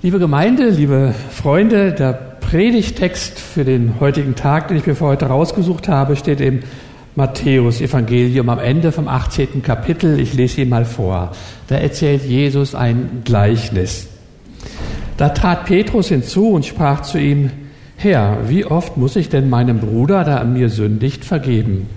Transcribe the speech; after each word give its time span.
Liebe 0.00 0.20
Gemeinde, 0.20 0.70
liebe 0.70 1.12
Freunde, 1.28 1.90
der 1.90 2.12
Predigtext 2.12 3.36
für 3.40 3.64
den 3.64 3.94
heutigen 3.98 4.36
Tag, 4.36 4.68
den 4.68 4.76
ich 4.76 4.86
mir 4.86 4.94
für 4.94 5.06
heute 5.06 5.26
rausgesucht 5.26 5.88
habe, 5.88 6.14
steht 6.14 6.40
im 6.40 6.60
Matthäus 7.16 7.80
Evangelium 7.80 8.48
am 8.48 8.60
Ende 8.60 8.92
vom 8.92 9.08
18. 9.08 9.60
Kapitel. 9.60 10.20
Ich 10.20 10.34
lese 10.34 10.60
ihn 10.60 10.68
mal 10.68 10.84
vor. 10.84 11.32
Da 11.66 11.74
erzählt 11.74 12.22
Jesus 12.22 12.76
ein 12.76 13.22
Gleichnis. 13.24 14.06
Da 15.16 15.30
trat 15.30 15.64
Petrus 15.64 16.10
hinzu 16.10 16.50
und 16.50 16.64
sprach 16.64 17.02
zu 17.02 17.18
ihm, 17.18 17.50
Herr, 17.96 18.48
wie 18.48 18.66
oft 18.66 18.96
muss 18.96 19.16
ich 19.16 19.30
denn 19.30 19.50
meinem 19.50 19.80
Bruder, 19.80 20.22
der 20.22 20.40
an 20.40 20.52
mir 20.52 20.68
sündigt, 20.68 21.24
vergeben? 21.24 21.88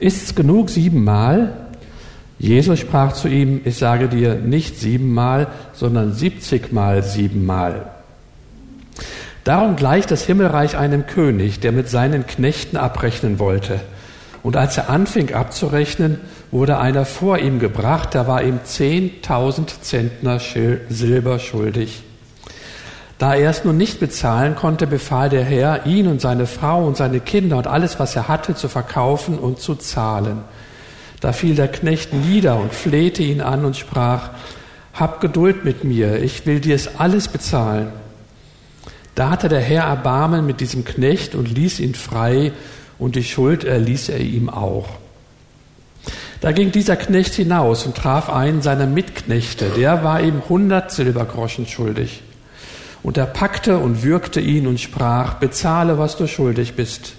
Ist's 0.00 0.34
genug 0.34 0.68
siebenmal? 0.68 1.61
Jesus 2.38 2.80
sprach 2.80 3.12
zu 3.12 3.28
ihm, 3.28 3.60
ich 3.64 3.76
sage 3.76 4.08
dir 4.08 4.34
nicht 4.34 4.78
siebenmal, 4.78 5.46
sondern 5.72 6.12
siebzigmal 6.12 7.02
siebenmal. 7.02 7.92
Darum 9.44 9.76
gleicht 9.76 10.10
das 10.10 10.24
Himmelreich 10.24 10.76
einem 10.76 11.06
König, 11.06 11.60
der 11.60 11.72
mit 11.72 11.88
seinen 11.88 12.26
Knechten 12.26 12.76
abrechnen 12.76 13.38
wollte. 13.38 13.80
Und 14.42 14.56
als 14.56 14.76
er 14.76 14.90
anfing 14.90 15.34
abzurechnen, 15.34 16.18
wurde 16.50 16.78
einer 16.78 17.04
vor 17.04 17.38
ihm 17.38 17.58
gebracht, 17.58 18.14
der 18.14 18.26
war 18.26 18.42
ihm 18.42 18.60
zehntausend 18.64 19.84
Zentner 19.84 20.40
Silber 20.40 21.38
schuldig. 21.38 22.02
Da 23.18 23.34
er 23.34 23.50
es 23.50 23.64
nun 23.64 23.76
nicht 23.76 24.00
bezahlen 24.00 24.56
konnte, 24.56 24.88
befahl 24.88 25.28
der 25.28 25.44
Herr, 25.44 25.86
ihn 25.86 26.08
und 26.08 26.20
seine 26.20 26.46
Frau 26.46 26.84
und 26.84 26.96
seine 26.96 27.20
Kinder 27.20 27.56
und 27.56 27.68
alles, 27.68 28.00
was 28.00 28.16
er 28.16 28.26
hatte, 28.26 28.56
zu 28.56 28.68
verkaufen 28.68 29.38
und 29.38 29.60
zu 29.60 29.76
zahlen. 29.76 30.38
Da 31.22 31.32
fiel 31.32 31.54
der 31.54 31.68
Knecht 31.68 32.12
nieder 32.12 32.56
und 32.56 32.74
flehte 32.74 33.22
ihn 33.22 33.40
an 33.40 33.64
und 33.64 33.76
sprach, 33.76 34.30
Hab 34.92 35.20
Geduld 35.20 35.64
mit 35.64 35.84
mir, 35.84 36.20
ich 36.20 36.44
will 36.46 36.58
dir 36.58 36.74
es 36.74 36.96
alles 36.98 37.28
bezahlen. 37.28 37.92
Da 39.14 39.30
hatte 39.30 39.48
der 39.48 39.60
Herr 39.60 39.84
Erbarmen 39.84 40.44
mit 40.44 40.60
diesem 40.60 40.84
Knecht 40.84 41.36
und 41.36 41.48
ließ 41.48 41.78
ihn 41.78 41.94
frei, 41.94 42.50
und 42.98 43.14
die 43.14 43.22
Schuld 43.22 43.62
erließ 43.62 44.08
er 44.08 44.18
ihm 44.18 44.50
auch. 44.50 44.88
Da 46.40 46.50
ging 46.50 46.72
dieser 46.72 46.96
Knecht 46.96 47.34
hinaus 47.34 47.86
und 47.86 47.96
traf 47.96 48.28
einen 48.28 48.60
seiner 48.60 48.86
Mitknechte, 48.86 49.70
der 49.76 50.02
war 50.02 50.20
ihm 50.20 50.42
hundert 50.48 50.90
Silbergroschen 50.90 51.68
schuldig. 51.68 52.22
Und 53.04 53.16
er 53.16 53.26
packte 53.26 53.78
und 53.78 54.02
würgte 54.02 54.40
ihn 54.40 54.66
und 54.66 54.80
sprach, 54.80 55.34
bezahle, 55.34 55.98
was 55.98 56.16
du 56.16 56.26
schuldig 56.26 56.74
bist. 56.74 57.14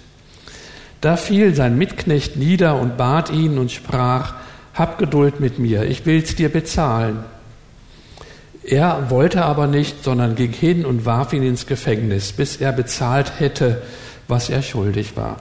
Da 1.04 1.18
fiel 1.18 1.54
sein 1.54 1.76
Mitknecht 1.76 2.36
nieder 2.36 2.80
und 2.80 2.96
bat 2.96 3.28
ihn 3.28 3.58
und 3.58 3.70
sprach, 3.70 4.32
Hab 4.72 4.96
Geduld 4.96 5.38
mit 5.38 5.58
mir, 5.58 5.82
ich 5.82 6.06
will's 6.06 6.34
dir 6.34 6.48
bezahlen. 6.48 7.18
Er 8.62 9.10
wollte 9.10 9.44
aber 9.44 9.66
nicht, 9.66 10.02
sondern 10.02 10.34
ging 10.34 10.52
hin 10.52 10.86
und 10.86 11.04
warf 11.04 11.34
ihn 11.34 11.42
ins 11.42 11.66
Gefängnis, 11.66 12.32
bis 12.32 12.56
er 12.56 12.72
bezahlt 12.72 13.38
hätte, 13.38 13.82
was 14.28 14.48
er 14.48 14.62
schuldig 14.62 15.14
war. 15.14 15.36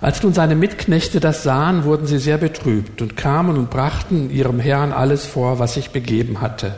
Als 0.00 0.20
nun 0.24 0.34
seine 0.34 0.56
Mitknechte 0.56 1.20
das 1.20 1.44
sahen, 1.44 1.84
wurden 1.84 2.08
sie 2.08 2.18
sehr 2.18 2.38
betrübt 2.38 3.02
und 3.02 3.16
kamen 3.16 3.56
und 3.56 3.70
brachten 3.70 4.30
ihrem 4.30 4.58
Herrn 4.58 4.92
alles 4.92 5.26
vor, 5.26 5.60
was 5.60 5.74
sich 5.74 5.90
begeben 5.90 6.40
hatte. 6.40 6.74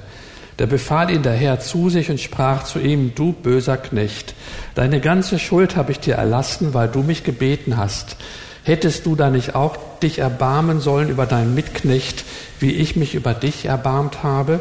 Da 0.56 0.66
befahl 0.66 1.10
ihn 1.10 1.22
der 1.22 1.32
Herr 1.32 1.58
zu 1.58 1.90
sich 1.90 2.10
und 2.10 2.20
sprach 2.20 2.64
zu 2.64 2.78
ihm, 2.78 3.12
du 3.14 3.32
böser 3.32 3.76
Knecht, 3.76 4.34
deine 4.74 5.00
ganze 5.00 5.38
Schuld 5.38 5.74
habe 5.74 5.90
ich 5.90 6.00
dir 6.00 6.14
erlassen, 6.14 6.74
weil 6.74 6.88
du 6.88 7.02
mich 7.02 7.24
gebeten 7.24 7.76
hast. 7.76 8.16
Hättest 8.62 9.04
du 9.04 9.16
da 9.16 9.30
nicht 9.30 9.54
auch 9.54 9.76
dich 10.02 10.20
erbarmen 10.20 10.80
sollen 10.80 11.10
über 11.10 11.26
deinen 11.26 11.54
Mitknecht, 11.54 12.24
wie 12.60 12.70
ich 12.70 12.96
mich 12.96 13.14
über 13.14 13.34
dich 13.34 13.66
erbarmt 13.66 14.22
habe? 14.22 14.60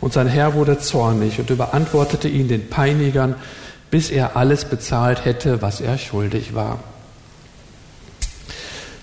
Und 0.00 0.12
sein 0.12 0.28
Herr 0.28 0.54
wurde 0.54 0.78
zornig 0.78 1.38
und 1.40 1.50
überantwortete 1.50 2.28
ihn 2.28 2.48
den 2.48 2.68
Peinigern, 2.68 3.34
bis 3.90 4.10
er 4.10 4.36
alles 4.36 4.64
bezahlt 4.64 5.24
hätte, 5.24 5.62
was 5.62 5.80
er 5.80 5.98
schuldig 5.98 6.54
war. 6.54 6.78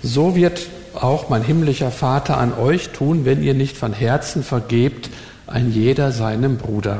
So 0.01 0.35
wird 0.35 0.67
auch 0.95 1.29
mein 1.29 1.43
himmlischer 1.43 1.91
Vater 1.91 2.37
an 2.37 2.53
euch 2.53 2.89
tun, 2.89 3.25
wenn 3.25 3.43
ihr 3.43 3.53
nicht 3.53 3.77
von 3.77 3.93
Herzen 3.93 4.43
vergebt, 4.43 5.09
ein 5.53 5.71
jeder 5.71 6.11
seinem 6.11 6.57
Bruder. 6.57 6.99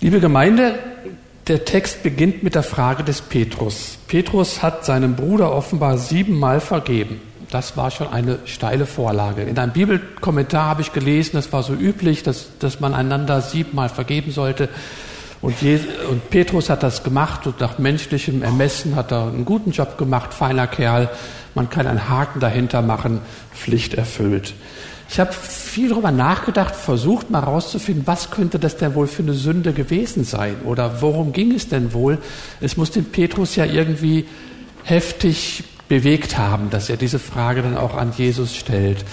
Liebe 0.00 0.20
Gemeinde, 0.20 0.78
der 1.48 1.64
Text 1.64 2.02
beginnt 2.02 2.42
mit 2.42 2.54
der 2.54 2.62
Frage 2.62 3.02
des 3.04 3.22
Petrus. 3.22 3.98
Petrus 4.06 4.62
hat 4.62 4.84
seinem 4.84 5.16
Bruder 5.16 5.50
offenbar 5.50 5.96
siebenmal 5.96 6.60
vergeben. 6.60 7.22
Das 7.50 7.78
war 7.78 7.90
schon 7.90 8.08
eine 8.08 8.38
steile 8.44 8.84
Vorlage. 8.84 9.42
In 9.42 9.58
einem 9.58 9.72
Bibelkommentar 9.72 10.66
habe 10.66 10.82
ich 10.82 10.92
gelesen, 10.92 11.30
das 11.32 11.50
war 11.54 11.62
so 11.62 11.72
üblich, 11.72 12.22
dass, 12.22 12.50
dass 12.58 12.80
man 12.80 12.92
einander 12.92 13.40
siebenmal 13.40 13.88
vergeben 13.88 14.30
sollte. 14.30 14.68
Und, 15.40 15.62
Je 15.62 15.80
und 16.10 16.28
Petrus 16.28 16.68
hat 16.68 16.82
das 16.82 17.02
gemacht 17.02 17.46
und 17.46 17.60
nach 17.60 17.78
menschlichem 17.78 18.42
Ermessen 18.42 18.94
hat 18.94 19.10
er 19.10 19.28
einen 19.28 19.46
guten 19.46 19.70
Job 19.70 19.96
gemacht, 19.96 20.34
feiner 20.34 20.66
Kerl. 20.66 21.08
Man 21.54 21.70
kann 21.70 21.86
einen 21.86 22.10
Haken 22.10 22.40
dahinter 22.40 22.82
machen, 22.82 23.20
Pflicht 23.54 23.94
erfüllt. 23.94 24.52
Ich 25.08 25.18
habe 25.18 25.32
viel 25.32 25.88
darüber 25.88 26.10
nachgedacht, 26.10 26.76
versucht 26.76 27.30
mal 27.30 27.40
herauszufinden, 27.42 28.06
was 28.06 28.30
könnte 28.30 28.58
das 28.58 28.76
denn 28.76 28.94
wohl 28.94 29.06
für 29.06 29.22
eine 29.22 29.32
Sünde 29.32 29.72
gewesen 29.72 30.24
sein 30.24 30.56
oder 30.64 31.00
worum 31.00 31.32
ging 31.32 31.52
es 31.52 31.68
denn 31.68 31.94
wohl? 31.94 32.18
Es 32.60 32.76
muss 32.76 32.90
den 32.90 33.06
Petrus 33.06 33.56
ja 33.56 33.64
irgendwie 33.64 34.26
heftig 34.84 35.64
bewegt 35.88 36.36
haben, 36.36 36.68
dass 36.70 36.90
er 36.90 36.98
diese 36.98 37.18
Frage 37.18 37.62
dann 37.62 37.76
auch 37.76 37.96
an 37.96 38.12
Jesus 38.16 38.54
stellt. 38.54 39.04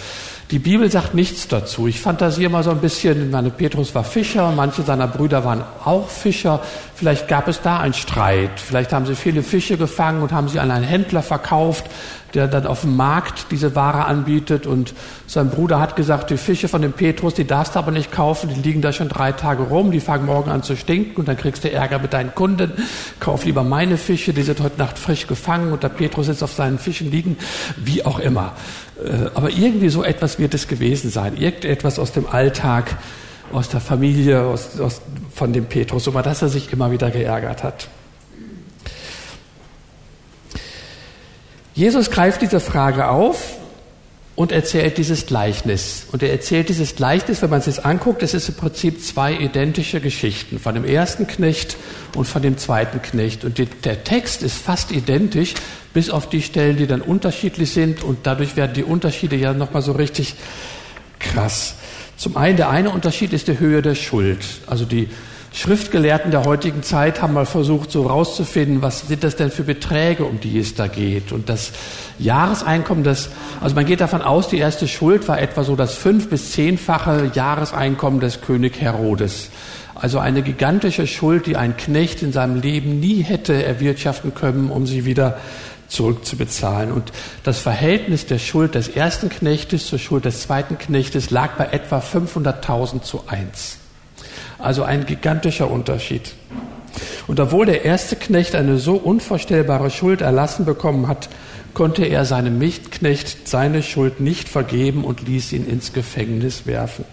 Die 0.51 0.59
Bibel 0.59 0.91
sagt 0.91 1.15
nichts 1.15 1.47
dazu. 1.47 1.87
Ich 1.87 1.99
fantasiere 1.99 2.51
mal 2.51 2.63
so 2.63 2.69
ein 2.69 2.79
bisschen, 2.79 3.31
meine 3.31 3.49
Petrus 3.49 3.95
war 3.95 4.03
Fischer, 4.03 4.51
manche 4.51 4.83
seiner 4.83 5.07
Brüder 5.07 5.43
waren 5.43 5.63
auch 5.83 6.07
Fischer. 6.07 6.61
Vielleicht 6.93 7.27
gab 7.27 7.47
es 7.47 7.61
da 7.61 7.79
einen 7.79 7.95
Streit. 7.95 8.59
Vielleicht 8.59 8.93
haben 8.93 9.07
sie 9.07 9.15
viele 9.15 9.41
Fische 9.41 9.75
gefangen 9.75 10.21
und 10.21 10.31
haben 10.31 10.47
sie 10.47 10.59
an 10.59 10.69
einen 10.69 10.85
Händler 10.85 11.23
verkauft, 11.23 11.85
der 12.35 12.47
dann 12.47 12.67
auf 12.67 12.81
dem 12.81 12.95
Markt 12.95 13.47
diese 13.51 13.75
Ware 13.75 14.05
anbietet. 14.05 14.67
Und 14.67 14.93
sein 15.25 15.49
Bruder 15.49 15.79
hat 15.79 15.95
gesagt, 15.95 16.29
die 16.29 16.37
Fische 16.37 16.67
von 16.67 16.81
dem 16.81 16.93
Petrus, 16.93 17.33
die 17.33 17.45
darfst 17.45 17.75
du 17.75 17.79
aber 17.79 17.91
nicht 17.91 18.11
kaufen, 18.11 18.49
die 18.53 18.61
liegen 18.61 18.81
da 18.81 18.91
schon 18.91 19.09
drei 19.09 19.31
Tage 19.31 19.63
rum, 19.63 19.91
die 19.91 20.01
fangen 20.01 20.25
morgen 20.25 20.51
an 20.51 20.61
zu 20.61 20.75
stinken 20.75 21.15
und 21.17 21.27
dann 21.27 21.37
kriegst 21.37 21.63
du 21.63 21.71
Ärger 21.71 21.99
mit 21.99 22.13
deinen 22.13 22.35
Kunden. 22.35 22.73
Kauf 23.19 23.45
lieber 23.45 23.63
meine 23.63 23.97
Fische, 23.97 24.33
die 24.33 24.43
sind 24.43 24.59
heute 24.59 24.77
Nacht 24.77 24.99
frisch 24.99 25.27
gefangen 25.27 25.71
und 25.71 25.81
der 25.83 25.89
Petrus 25.89 26.27
ist 26.27 26.43
auf 26.43 26.53
seinen 26.53 26.77
Fischen 26.77 27.09
liegen, 27.09 27.37
wie 27.77 28.05
auch 28.05 28.19
immer. 28.19 28.53
Äh, 29.03 29.29
aber 29.33 29.49
irgendwie 29.49 29.89
so 29.89 30.03
etwas 30.03 30.37
wird 30.37 30.53
es 30.53 30.67
gewesen 30.67 31.09
sein. 31.09 31.37
Irgendetwas 31.37 31.99
aus 31.99 32.11
dem 32.11 32.27
Alltag, 32.27 32.97
aus 33.53 33.69
der 33.69 33.79
Familie, 33.79 34.41
aus, 34.41 34.79
aus, 34.79 35.01
von 35.33 35.53
dem 35.53 35.65
Petrus, 35.65 36.07
über 36.07 36.21
das 36.21 36.41
er 36.41 36.49
sich 36.49 36.73
immer 36.73 36.91
wieder 36.91 37.11
geärgert 37.11 37.63
hat. 37.63 37.87
Jesus 41.75 42.09
greift 42.09 42.41
diese 42.41 42.61
Frage 42.61 43.09
auf 43.09 43.57
und 44.35 44.53
erzählt 44.53 44.97
dieses 44.97 45.25
Gleichnis. 45.25 46.07
Und 46.09 46.23
er 46.23 46.31
erzählt 46.31 46.69
dieses 46.69 46.95
Gleichnis, 46.95 47.41
wenn 47.41 47.49
man 47.49 47.59
es 47.59 47.65
sich 47.65 47.85
anguckt, 47.85 48.23
es 48.23 48.33
ist 48.33 48.47
im 48.47 48.55
Prinzip 48.55 49.03
zwei 49.03 49.33
identische 49.33 49.99
Geschichten, 49.99 50.57
von 50.57 50.73
dem 50.73 50.85
ersten 50.85 51.27
Knecht 51.27 51.75
und 52.15 52.25
von 52.25 52.41
dem 52.41 52.57
zweiten 52.57 53.01
Knecht. 53.01 53.43
Und 53.43 53.57
die, 53.57 53.65
der 53.65 54.05
Text 54.05 54.41
ist 54.41 54.57
fast 54.57 54.93
identisch, 54.93 55.53
bis 55.93 56.09
auf 56.09 56.29
die 56.29 56.41
Stellen, 56.41 56.77
die 56.77 56.87
dann 56.87 57.01
unterschiedlich 57.01 57.71
sind. 57.71 58.03
Und 58.03 58.19
dadurch 58.23 58.55
werden 58.55 58.73
die 58.73 58.83
Unterschiede 58.83 59.35
ja 59.35 59.53
nochmal 59.53 59.81
so 59.81 59.91
richtig 59.91 60.35
krass. 61.19 61.75
Zum 62.15 62.37
einen, 62.37 62.55
der 62.55 62.69
eine 62.69 62.91
Unterschied 62.91 63.33
ist 63.33 63.49
die 63.49 63.59
Höhe 63.59 63.81
der 63.81 63.95
Schuld. 63.95 64.45
Also 64.67 64.85
die 64.85 65.09
Schriftgelehrten 65.55 66.31
der 66.31 66.43
heutigen 66.43 66.83
Zeit 66.83 67.21
haben 67.21 67.31
mal 67.31 67.45
versucht, 67.45 67.89
so 67.89 68.05
rauszufinden, 68.07 68.81
was 68.81 69.07
sind 69.07 69.23
das 69.23 69.37
denn 69.37 69.49
für 69.49 69.63
Beträge, 69.63 70.25
um 70.25 70.41
die 70.41 70.59
es 70.59 70.75
da 70.75 70.87
geht. 70.87 71.31
Und 71.31 71.47
das 71.47 71.71
Jahreseinkommen, 72.19 73.05
das, 73.05 73.29
also 73.61 73.73
man 73.73 73.85
geht 73.85 74.01
davon 74.01 74.21
aus, 74.21 74.49
die 74.49 74.57
erste 74.57 74.85
Schuld 74.85 75.29
war 75.29 75.41
etwa 75.41 75.63
so 75.63 75.77
das 75.77 75.95
fünf- 75.95 76.29
bis 76.29 76.51
zehnfache 76.51 77.31
Jahreseinkommen 77.33 78.19
des 78.19 78.41
König 78.41 78.81
Herodes. 78.81 79.49
Also 79.95 80.19
eine 80.19 80.41
gigantische 80.41 81.07
Schuld, 81.07 81.45
die 81.45 81.55
ein 81.55 81.77
Knecht 81.77 82.21
in 82.21 82.33
seinem 82.33 82.59
Leben 82.59 82.99
nie 82.99 83.21
hätte 83.21 83.63
erwirtschaften 83.63 84.35
können, 84.35 84.69
um 84.69 84.85
sie 84.85 85.05
wieder 85.05 85.37
zurückzubezahlen. 85.87 86.91
Und 86.91 87.13
das 87.43 87.59
Verhältnis 87.59 88.25
der 88.25 88.39
Schuld 88.39 88.75
des 88.75 88.89
ersten 88.89 89.29
Knechtes 89.29 89.87
zur 89.87 89.99
Schuld 89.99 90.25
des 90.25 90.41
zweiten 90.41 90.77
Knechtes 90.77 91.29
lag 91.29 91.51
bei 91.51 91.67
etwa 91.67 91.99
500.000 91.99 93.03
zu 93.03 93.23
eins. 93.27 93.77
Also 94.57 94.83
ein 94.83 95.05
gigantischer 95.05 95.69
Unterschied. 95.69 96.33
Und 97.27 97.39
obwohl 97.39 97.65
der 97.65 97.83
erste 97.85 98.15
Knecht 98.15 98.55
eine 98.55 98.77
so 98.77 98.95
unvorstellbare 98.95 99.89
Schuld 99.89 100.21
erlassen 100.21 100.65
bekommen 100.65 101.07
hat, 101.07 101.29
konnte 101.73 102.05
er 102.05 102.25
seinem 102.25 102.57
Mitknecht 102.57 103.47
seine 103.47 103.83
Schuld 103.83 104.19
nicht 104.19 104.47
vergeben 104.47 105.03
und 105.03 105.27
ließ 105.27 105.51
ihn 105.53 105.67
ins 105.67 105.93
Gefängnis 105.93 106.65
werfen. 106.65 107.05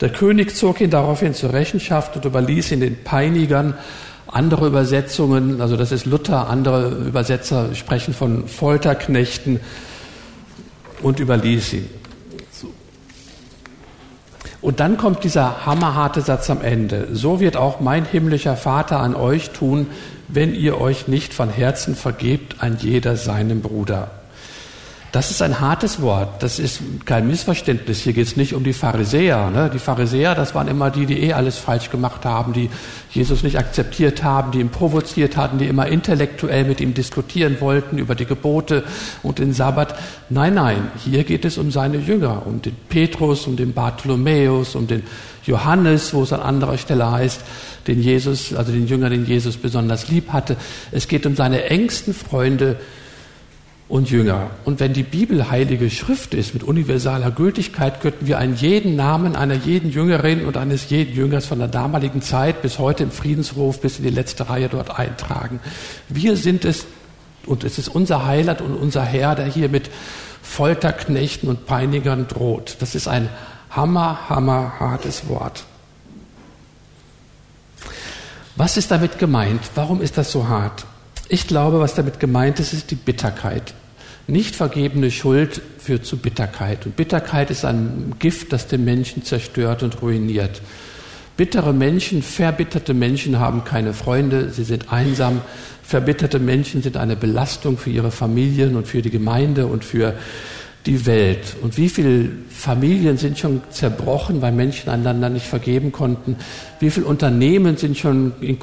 Der 0.00 0.10
König 0.10 0.56
zog 0.56 0.80
ihn 0.80 0.90
daraufhin 0.90 1.34
zur 1.34 1.52
Rechenschaft 1.52 2.16
und 2.16 2.24
überließ 2.24 2.72
ihn 2.72 2.80
den 2.80 3.02
Peinigern. 3.04 3.74
Andere 4.26 4.68
Übersetzungen, 4.68 5.60
also 5.60 5.76
das 5.76 5.92
ist 5.92 6.06
Luther, 6.06 6.48
andere 6.48 6.88
Übersetzer 6.90 7.74
sprechen 7.74 8.14
von 8.14 8.46
Folterknechten 8.46 9.60
und 11.02 11.20
überließ 11.20 11.72
ihn. 11.74 11.99
Und 14.62 14.80
dann 14.80 14.98
kommt 14.98 15.24
dieser 15.24 15.64
hammerharte 15.64 16.20
Satz 16.20 16.50
am 16.50 16.60
Ende. 16.60 17.08
So 17.12 17.40
wird 17.40 17.56
auch 17.56 17.80
mein 17.80 18.04
himmlischer 18.04 18.56
Vater 18.56 19.00
an 19.00 19.14
euch 19.14 19.50
tun, 19.50 19.86
wenn 20.28 20.54
ihr 20.54 20.80
euch 20.80 21.08
nicht 21.08 21.32
von 21.32 21.48
Herzen 21.48 21.96
vergebt 21.96 22.56
an 22.58 22.76
jeder 22.78 23.16
seinem 23.16 23.62
Bruder. 23.62 24.19
Das 25.12 25.32
ist 25.32 25.42
ein 25.42 25.58
hartes 25.58 26.00
Wort. 26.02 26.40
Das 26.40 26.60
ist 26.60 26.80
kein 27.04 27.26
Missverständnis. 27.26 28.00
Hier 28.00 28.12
geht 28.12 28.28
es 28.28 28.36
nicht 28.36 28.54
um 28.54 28.62
die 28.62 28.72
Pharisäer. 28.72 29.50
Ne? 29.50 29.68
Die 29.72 29.80
Pharisäer, 29.80 30.36
das 30.36 30.54
waren 30.54 30.68
immer 30.68 30.90
die, 30.90 31.04
die 31.04 31.24
eh 31.24 31.32
alles 31.32 31.58
falsch 31.58 31.90
gemacht 31.90 32.24
haben, 32.24 32.52
die 32.52 32.70
Jesus 33.10 33.42
nicht 33.42 33.58
akzeptiert 33.58 34.22
haben, 34.22 34.52
die 34.52 34.60
ihn 34.60 34.68
provoziert 34.68 35.36
hatten, 35.36 35.58
die 35.58 35.66
immer 35.66 35.88
intellektuell 35.88 36.64
mit 36.64 36.80
ihm 36.80 36.94
diskutieren 36.94 37.56
wollten 37.60 37.98
über 37.98 38.14
die 38.14 38.24
Gebote 38.24 38.84
und 39.24 39.40
den 39.40 39.52
Sabbat. 39.52 39.96
Nein, 40.28 40.54
nein, 40.54 40.92
hier 41.04 41.24
geht 41.24 41.44
es 41.44 41.58
um 41.58 41.72
seine 41.72 41.98
Jünger, 41.98 42.46
um 42.46 42.62
den 42.62 42.76
Petrus, 42.88 43.48
um 43.48 43.56
den 43.56 43.72
Bartholomäus, 43.72 44.76
um 44.76 44.86
den 44.86 45.02
Johannes, 45.44 46.14
wo 46.14 46.22
es 46.22 46.32
an 46.32 46.40
anderer 46.40 46.78
Stelle 46.78 47.10
heißt, 47.10 47.40
den 47.88 48.00
Jesus, 48.00 48.54
also 48.54 48.70
den 48.70 48.86
Jünger, 48.86 49.10
den 49.10 49.26
Jesus 49.26 49.56
besonders 49.56 50.08
lieb 50.08 50.32
hatte. 50.32 50.56
Es 50.92 51.08
geht 51.08 51.26
um 51.26 51.34
seine 51.34 51.64
engsten 51.64 52.14
Freunde, 52.14 52.76
und 53.90 54.08
Jünger. 54.08 54.50
Und 54.64 54.78
wenn 54.78 54.92
die 54.92 55.02
Bibel 55.02 55.50
heilige 55.50 55.90
Schrift 55.90 56.32
ist 56.32 56.54
mit 56.54 56.62
universaler 56.62 57.32
Gültigkeit, 57.32 58.00
könnten 58.00 58.28
wir 58.28 58.38
einen 58.38 58.54
jeden 58.54 58.94
Namen 58.94 59.34
einer 59.34 59.54
jeden 59.54 59.90
Jüngerin 59.90 60.46
und 60.46 60.56
eines 60.56 60.88
jeden 60.90 61.12
Jüngers 61.12 61.46
von 61.46 61.58
der 61.58 61.66
damaligen 61.66 62.22
Zeit 62.22 62.62
bis 62.62 62.78
heute 62.78 63.02
im 63.02 63.10
Friedenshof 63.10 63.80
bis 63.80 63.98
in 63.98 64.04
die 64.04 64.10
letzte 64.10 64.48
Reihe 64.48 64.68
dort 64.68 64.96
eintragen. 64.96 65.58
Wir 66.08 66.36
sind 66.36 66.64
es 66.64 66.86
und 67.46 67.64
es 67.64 67.78
ist 67.78 67.88
unser 67.88 68.26
Heiland 68.26 68.60
und 68.60 68.76
unser 68.76 69.02
Herr, 69.02 69.34
der 69.34 69.46
hier 69.46 69.68
mit 69.68 69.90
Folterknechten 70.40 71.48
und 71.48 71.66
Peinigern 71.66 72.28
droht. 72.28 72.76
Das 72.78 72.94
ist 72.94 73.08
ein 73.08 73.28
hammer, 73.70 74.28
hammer 74.28 74.74
hartes 74.78 75.28
Wort. 75.28 75.64
Was 78.54 78.76
ist 78.76 78.92
damit 78.92 79.18
gemeint? 79.18 79.62
Warum 79.74 80.00
ist 80.00 80.16
das 80.16 80.30
so 80.30 80.46
hart? 80.46 80.86
Ich 81.28 81.48
glaube, 81.48 81.80
was 81.80 81.94
damit 81.94 82.20
gemeint 82.20 82.60
ist, 82.60 82.72
ist 82.72 82.92
die 82.92 82.96
Bitterkeit. 82.96 83.74
Nicht 84.30 84.54
vergebene 84.54 85.10
Schuld 85.10 85.60
führt 85.78 86.06
zu 86.06 86.16
Bitterkeit. 86.16 86.86
Und 86.86 86.94
Bitterkeit 86.94 87.50
ist 87.50 87.64
ein 87.64 88.14
Gift, 88.20 88.52
das 88.52 88.68
den 88.68 88.84
Menschen 88.84 89.24
zerstört 89.24 89.82
und 89.82 90.00
ruiniert. 90.02 90.62
Bittere 91.36 91.72
Menschen, 91.72 92.22
verbitterte 92.22 92.94
Menschen 92.94 93.40
haben 93.40 93.64
keine 93.64 93.92
Freunde, 93.92 94.50
sie 94.50 94.62
sind 94.62 94.92
einsam. 94.92 95.40
Verbitterte 95.82 96.38
Menschen 96.38 96.82
sind 96.82 96.96
eine 96.96 97.16
Belastung 97.16 97.76
für 97.76 97.90
ihre 97.90 98.12
Familien 98.12 98.76
und 98.76 98.86
für 98.86 99.02
die 99.02 99.10
Gemeinde 99.10 99.66
und 99.66 99.84
für 99.84 100.14
die 100.86 101.06
Welt. 101.06 101.56
Und 101.60 101.76
wie 101.76 101.88
viele 101.88 102.28
Familien 102.48 103.16
sind 103.16 103.38
schon 103.38 103.62
zerbrochen, 103.70 104.42
weil 104.42 104.52
Menschen 104.52 104.90
einander 104.90 105.28
nicht 105.28 105.46
vergeben 105.46 105.92
konnten? 105.92 106.36
Wie 106.78 106.90
viele 106.90 107.06
Unternehmen 107.06 107.76
sind 107.76 107.98
schon 107.98 108.32
in 108.40 108.58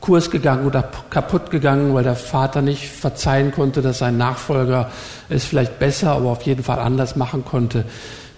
Kurs 0.00 0.30
gegangen 0.30 0.66
oder 0.66 0.88
kaputt 1.10 1.50
gegangen, 1.50 1.94
weil 1.94 2.04
der 2.04 2.16
Vater 2.16 2.62
nicht 2.62 2.88
verzeihen 2.88 3.52
konnte, 3.52 3.82
dass 3.82 3.98
sein 3.98 4.16
Nachfolger 4.16 4.90
es 5.28 5.44
vielleicht 5.44 5.78
besser, 5.78 6.12
aber 6.12 6.30
auf 6.30 6.42
jeden 6.42 6.62
Fall 6.62 6.78
anders 6.78 7.16
machen 7.16 7.44
konnte. 7.44 7.84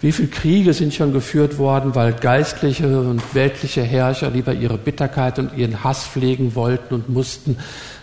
Wie 0.01 0.11
viele 0.11 0.29
Kriege 0.29 0.75
sind 0.75 0.93
schon 0.93 1.13
geführt 1.13 1.59
worden, 1.59 1.95
weil 1.95 2.13
geistliche 2.13 3.01
und 3.01 3.23
weltliche 3.35 3.83
Herrscher 3.83 4.31
lieber 4.31 4.53
ihre 4.53 4.77
Bitterkeit 4.77 5.39
und 5.39 5.57
ihren 5.57 5.85
Hass 5.85 6.05
pflegen 6.05 6.57
wollten 6.57 6.95
und 6.95 7.09
mussten, 7.09 7.57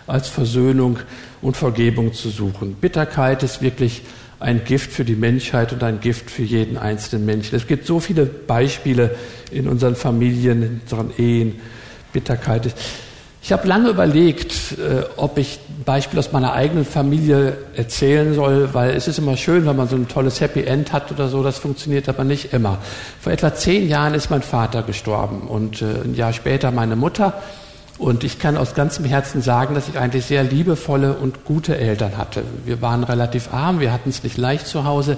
als 0.06 0.26
Versöhnung 0.28 0.98
und 1.42 1.56
Vergebung 1.56 2.14
zu 2.14 2.30
suchen. 2.30 2.74
Bitterkeit 2.74 3.42
ist 3.42 3.60
wirklich 3.62 4.02
ein 4.40 4.64
Gift 4.64 4.90
für 4.90 5.04
die 5.04 5.14
Menschheit 5.14 5.72
und 5.72 5.82
ein 5.82 6.00
Gift 6.00 6.30
für 6.30 6.42
jeden 6.42 6.78
einzelnen 6.78 7.26
Menschen. 7.26 7.54
Es 7.54 7.66
gibt 7.66 7.86
so 7.86 8.00
viele 8.00 8.24
Beispiele 8.24 9.14
in 9.50 9.68
unseren 9.68 9.94
Familien, 9.94 10.62
in 10.62 10.80
unseren 10.82 11.12
Ehen. 11.18 11.60
Bitterkeit 12.12 12.66
ist. 12.66 12.76
Ich 13.42 13.52
habe 13.52 13.66
lange 13.66 13.88
überlegt, 13.88 14.72
äh, 14.72 15.04
ob 15.16 15.38
ich 15.38 15.58
ein 15.68 15.84
Beispiel 15.84 16.18
aus 16.18 16.30
meiner 16.32 16.52
eigenen 16.52 16.84
Familie 16.84 17.56
erzählen 17.74 18.34
soll, 18.34 18.74
weil 18.74 18.90
es 18.90 19.08
ist 19.08 19.18
immer 19.18 19.36
schön, 19.36 19.66
wenn 19.66 19.76
man 19.76 19.88
so 19.88 19.96
ein 19.96 20.08
tolles 20.08 20.40
Happy 20.40 20.62
End 20.64 20.92
hat 20.92 21.10
oder 21.10 21.28
so, 21.28 21.42
das 21.42 21.58
funktioniert 21.58 22.08
aber 22.08 22.24
nicht 22.24 22.52
immer. 22.52 22.78
Vor 23.20 23.32
etwa 23.32 23.54
zehn 23.54 23.88
Jahren 23.88 24.12
ist 24.14 24.30
mein 24.30 24.42
Vater 24.42 24.82
gestorben 24.82 25.48
und 25.48 25.80
äh, 25.80 25.86
ein 26.04 26.14
Jahr 26.14 26.34
später 26.34 26.70
meine 26.70 26.96
Mutter. 26.96 27.34
Und 27.96 28.24
ich 28.24 28.38
kann 28.38 28.56
aus 28.56 28.74
ganzem 28.74 29.04
Herzen 29.04 29.42
sagen, 29.42 29.74
dass 29.74 29.88
ich 29.88 29.98
eigentlich 29.98 30.24
sehr 30.24 30.42
liebevolle 30.42 31.14
und 31.14 31.44
gute 31.44 31.76
Eltern 31.76 32.16
hatte. 32.16 32.42
Wir 32.64 32.80
waren 32.80 33.04
relativ 33.04 33.52
arm, 33.52 33.80
wir 33.80 33.92
hatten 33.92 34.10
es 34.10 34.22
nicht 34.22 34.38
leicht 34.38 34.66
zu 34.66 34.84
Hause, 34.84 35.16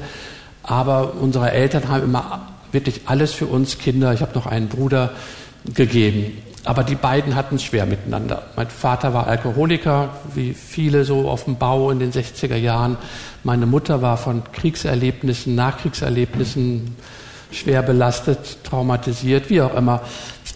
aber 0.62 1.14
unsere 1.20 1.52
Eltern 1.52 1.88
haben 1.88 2.04
immer 2.04 2.48
wirklich 2.72 3.02
alles 3.06 3.32
für 3.32 3.46
uns 3.46 3.78
Kinder, 3.78 4.12
ich 4.12 4.20
habe 4.20 4.34
noch 4.34 4.46
einen 4.46 4.68
Bruder, 4.68 5.10
gegeben. 5.74 6.38
Aber 6.64 6.84
die 6.84 6.94
beiden 6.94 7.34
hatten 7.34 7.56
es 7.56 7.64
schwer 7.64 7.86
miteinander. 7.86 8.44
Mein 8.54 8.68
Vater 8.68 9.12
war 9.14 9.26
Alkoholiker, 9.26 10.10
wie 10.34 10.54
viele 10.54 11.04
so 11.04 11.28
auf 11.28 11.44
dem 11.44 11.56
Bau 11.56 11.90
in 11.90 11.98
den 11.98 12.12
60er 12.12 12.56
Jahren. 12.56 12.96
Meine 13.42 13.66
Mutter 13.66 14.00
war 14.00 14.16
von 14.16 14.42
Kriegserlebnissen, 14.52 15.56
Nachkriegserlebnissen 15.56 16.96
schwer 17.50 17.82
belastet, 17.82 18.64
traumatisiert, 18.64 19.50
wie 19.50 19.60
auch 19.60 19.74
immer. 19.74 20.02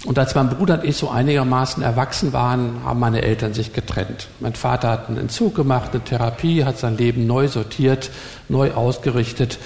Und 0.04 0.18
als 0.18 0.36
mein 0.36 0.48
Bruder 0.48 0.74
und 0.74 0.84
ich 0.84 0.96
so 0.96 1.10
einigermaßen 1.10 1.82
erwachsen 1.82 2.32
waren, 2.32 2.84
haben 2.84 3.00
meine 3.00 3.22
Eltern 3.22 3.54
sich 3.54 3.72
getrennt. 3.72 4.28
Mein 4.38 4.54
Vater 4.54 4.90
hat 4.90 5.08
einen 5.08 5.18
Entzug 5.18 5.56
gemacht, 5.56 5.90
eine 5.92 6.04
Therapie, 6.04 6.64
hat 6.64 6.78
sein 6.78 6.96
Leben 6.96 7.26
neu 7.26 7.48
sortiert, 7.48 8.10
neu 8.48 8.72
ausgerichtet 8.72 9.58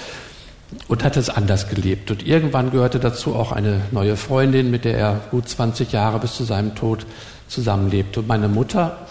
und 0.87 1.03
hat 1.03 1.17
es 1.17 1.29
anders 1.29 1.69
gelebt. 1.69 2.11
Und 2.11 2.25
irgendwann 2.25 2.71
gehörte 2.71 2.99
dazu 2.99 3.35
auch 3.35 3.51
eine 3.51 3.81
neue 3.91 4.17
Freundin, 4.17 4.71
mit 4.71 4.85
der 4.85 4.97
er 4.97 5.21
gut 5.31 5.47
20 5.49 5.91
Jahre 5.91 6.19
bis 6.19 6.35
zu 6.35 6.43
seinem 6.43 6.75
Tod 6.75 7.05
zusammenlebte. 7.47 8.21
Und 8.21 8.27
meine 8.27 8.47
Mutter 8.47 9.05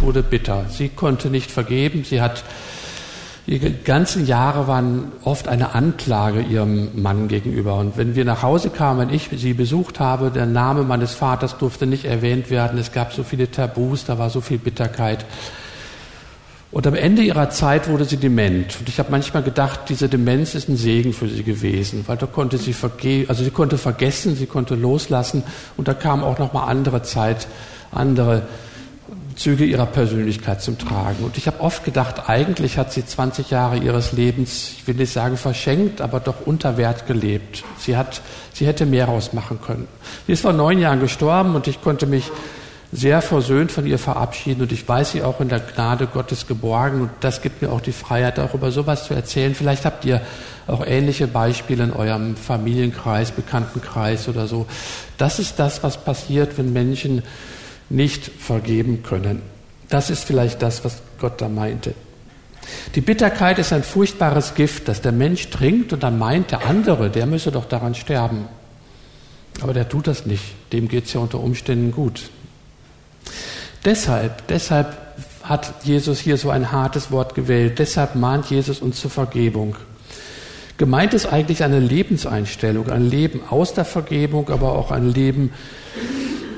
wurde 0.00 0.22
bitter. 0.22 0.64
Sie 0.70 0.88
konnte 0.88 1.28
nicht 1.28 1.50
vergeben. 1.50 2.04
Sie 2.04 2.20
hat 2.20 2.44
die 3.48 3.60
ganzen 3.82 4.26
Jahre 4.26 4.66
waren 4.66 5.10
oft 5.24 5.48
eine 5.48 5.74
Anklage 5.74 6.42
ihrem 6.42 7.00
Mann 7.00 7.28
gegenüber. 7.28 7.76
Und 7.76 7.96
wenn 7.96 8.14
wir 8.14 8.26
nach 8.26 8.42
Hause 8.42 8.68
kamen, 8.68 9.08
wenn 9.08 9.14
ich 9.14 9.30
sie 9.34 9.54
besucht 9.54 10.00
habe, 10.00 10.30
der 10.30 10.44
Name 10.44 10.82
meines 10.82 11.14
Vaters 11.14 11.56
durfte 11.56 11.86
nicht 11.86 12.04
erwähnt 12.04 12.50
werden. 12.50 12.78
Es 12.78 12.92
gab 12.92 13.14
so 13.14 13.22
viele 13.22 13.50
Tabus, 13.50 14.04
da 14.04 14.18
war 14.18 14.28
so 14.28 14.42
viel 14.42 14.58
Bitterkeit. 14.58 15.24
Und 16.70 16.86
am 16.86 16.94
Ende 16.94 17.22
ihrer 17.22 17.48
Zeit 17.48 17.88
wurde 17.88 18.04
sie 18.04 18.18
dement. 18.18 18.78
Und 18.78 18.88
ich 18.88 18.98
habe 18.98 19.10
manchmal 19.10 19.42
gedacht, 19.42 19.80
diese 19.88 20.08
Demenz 20.08 20.54
ist 20.54 20.68
ein 20.68 20.76
Segen 20.76 21.14
für 21.14 21.26
sie 21.26 21.42
gewesen, 21.42 22.04
weil 22.06 22.18
da 22.18 22.26
konnte 22.26 22.58
sie 22.58 22.74
vergehen, 22.74 23.28
also 23.28 23.42
sie 23.42 23.50
konnte 23.50 23.78
vergessen, 23.78 24.36
sie 24.36 24.46
konnte 24.46 24.74
loslassen 24.74 25.44
und 25.78 25.88
da 25.88 25.94
kam 25.94 26.22
auch 26.22 26.38
noch 26.38 26.52
mal 26.52 26.66
andere 26.66 27.02
Zeit, 27.02 27.48
andere 27.90 28.42
Züge 29.34 29.64
ihrer 29.64 29.86
Persönlichkeit 29.86 30.60
zum 30.60 30.76
Tragen. 30.78 31.24
Und 31.24 31.38
ich 31.38 31.46
habe 31.46 31.60
oft 31.60 31.84
gedacht, 31.84 32.28
eigentlich 32.28 32.76
hat 32.76 32.92
sie 32.92 33.06
20 33.06 33.50
Jahre 33.50 33.78
ihres 33.78 34.12
Lebens, 34.12 34.72
ich 34.76 34.86
will 34.86 34.96
nicht 34.96 35.12
sagen 35.12 35.36
verschenkt, 35.36 36.00
aber 36.02 36.20
doch 36.20 36.44
unter 36.44 36.76
Wert 36.76 37.06
gelebt. 37.06 37.64
Sie 37.78 37.96
hat, 37.96 38.20
sie 38.52 38.66
hätte 38.66 38.84
mehr 38.84 39.08
ausmachen 39.08 39.60
können. 39.64 39.86
Sie 40.26 40.32
ist 40.32 40.42
vor 40.42 40.52
neun 40.52 40.80
Jahren 40.80 41.00
gestorben 41.00 41.54
und 41.54 41.66
ich 41.66 41.80
konnte 41.80 42.06
mich 42.06 42.30
sehr 42.90 43.20
versöhnt 43.20 43.70
von 43.70 43.86
ihr 43.86 43.98
verabschieden 43.98 44.62
und 44.62 44.72
ich 44.72 44.88
weiß 44.88 45.12
sie 45.12 45.22
auch 45.22 45.40
in 45.40 45.48
der 45.48 45.60
Gnade 45.60 46.06
Gottes 46.06 46.46
geborgen 46.46 47.02
und 47.02 47.10
das 47.20 47.42
gibt 47.42 47.60
mir 47.60 47.70
auch 47.70 47.82
die 47.82 47.92
Freiheit, 47.92 48.38
auch 48.38 48.54
über 48.54 48.70
sowas 48.70 49.04
zu 49.04 49.14
erzählen. 49.14 49.54
Vielleicht 49.54 49.84
habt 49.84 50.06
ihr 50.06 50.22
auch 50.66 50.84
ähnliche 50.86 51.26
Beispiele 51.26 51.84
in 51.84 51.92
eurem 51.92 52.36
Familienkreis, 52.36 53.32
Bekanntenkreis 53.32 54.28
oder 54.28 54.46
so. 54.46 54.66
Das 55.18 55.38
ist 55.38 55.58
das, 55.58 55.82
was 55.82 56.02
passiert, 56.02 56.56
wenn 56.56 56.72
Menschen 56.72 57.22
nicht 57.90 58.24
vergeben 58.24 59.02
können. 59.02 59.42
Das 59.90 60.08
ist 60.08 60.24
vielleicht 60.24 60.62
das, 60.62 60.84
was 60.84 61.02
Gott 61.20 61.40
da 61.40 61.48
meinte. 61.48 61.94
Die 62.94 63.00
Bitterkeit 63.00 63.58
ist 63.58 63.72
ein 63.72 63.82
furchtbares 63.82 64.54
Gift, 64.54 64.88
das 64.88 65.00
der 65.00 65.12
Mensch 65.12 65.48
trinkt 65.50 65.92
und 65.92 66.02
dann 66.02 66.18
meint 66.18 66.50
der 66.50 66.66
andere, 66.66 67.10
der 67.10 67.26
müsse 67.26 67.50
doch 67.50 67.64
daran 67.66 67.94
sterben. 67.94 68.46
Aber 69.60 69.72
der 69.72 69.88
tut 69.88 70.06
das 70.06 70.26
nicht. 70.26 70.44
Dem 70.72 70.88
geht 70.88 71.06
es 71.06 71.12
ja 71.12 71.20
unter 71.20 71.40
Umständen 71.40 71.92
gut. 71.92 72.30
Deshalb, 73.84 74.46
deshalb 74.48 74.96
hat 75.42 75.72
Jesus 75.84 76.18
hier 76.18 76.36
so 76.36 76.50
ein 76.50 76.72
hartes 76.72 77.10
Wort 77.10 77.34
gewählt. 77.34 77.78
Deshalb 77.78 78.14
mahnt 78.14 78.50
Jesus 78.50 78.80
uns 78.80 79.00
zur 79.00 79.10
Vergebung. 79.10 79.76
Gemeint 80.76 81.14
ist 81.14 81.26
eigentlich 81.26 81.64
eine 81.64 81.80
Lebenseinstellung, 81.80 82.88
ein 82.90 83.08
Leben 83.08 83.40
aus 83.50 83.74
der 83.74 83.84
Vergebung, 83.84 84.50
aber 84.50 84.72
auch 84.72 84.92
ein 84.92 85.12
Leben 85.12 85.50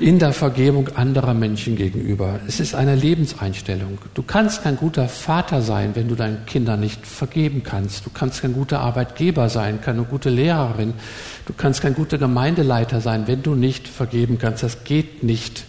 in 0.00 0.18
der 0.18 0.32
Vergebung 0.32 0.88
anderer 0.96 1.34
Menschen 1.34 1.76
gegenüber. 1.76 2.40
Es 2.48 2.58
ist 2.58 2.74
eine 2.74 2.94
Lebenseinstellung. 2.94 3.98
Du 4.14 4.22
kannst 4.22 4.62
kein 4.62 4.76
guter 4.76 5.08
Vater 5.08 5.62
sein, 5.62 5.90
wenn 5.94 6.08
du 6.08 6.14
deinen 6.14 6.46
Kindern 6.46 6.80
nicht 6.80 7.06
vergeben 7.06 7.62
kannst. 7.62 8.06
Du 8.06 8.10
kannst 8.10 8.42
kein 8.42 8.54
guter 8.54 8.80
Arbeitgeber 8.80 9.48
sein, 9.48 9.80
keine 9.80 10.02
gute 10.02 10.30
Lehrerin. 10.30 10.94
Du 11.46 11.52
kannst 11.52 11.82
kein 11.82 11.94
guter 11.94 12.18
Gemeindeleiter 12.18 13.00
sein, 13.00 13.26
wenn 13.26 13.42
du 13.42 13.54
nicht 13.54 13.88
vergeben 13.88 14.38
kannst. 14.38 14.62
Das 14.62 14.84
geht 14.84 15.22
nicht. 15.22 15.64